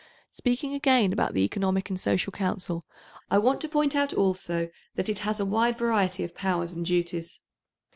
[0.31, 2.83] Speaking again about the Economic and Social Council,
[3.29, 6.83] I want to point out also that it has a wide variety of powers and
[6.83, 7.43] duties.